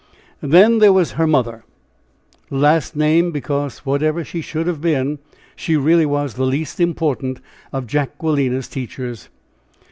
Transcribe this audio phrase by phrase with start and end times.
[0.41, 1.63] And then there was her mother,
[2.49, 5.19] last named because, whatever she should have been,
[5.55, 7.39] she really was the least important
[7.71, 9.29] of Jacquelina's teachers.